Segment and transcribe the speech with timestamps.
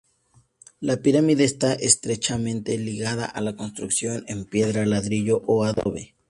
[0.79, 6.15] La pirámide está estrechamente ligada a la construcción en piedra, ladrillo o adobe.